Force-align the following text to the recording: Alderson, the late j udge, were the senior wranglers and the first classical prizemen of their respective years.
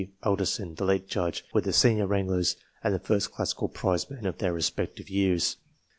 Alderson, 0.23 0.73
the 0.73 0.83
late 0.83 1.07
j 1.07 1.19
udge, 1.19 1.43
were 1.53 1.61
the 1.61 1.71
senior 1.71 2.07
wranglers 2.07 2.55
and 2.83 2.91
the 2.91 2.97
first 2.97 3.31
classical 3.31 3.69
prizemen 3.69 4.25
of 4.25 4.39
their 4.39 4.51
respective 4.51 5.11
years. 5.11 5.57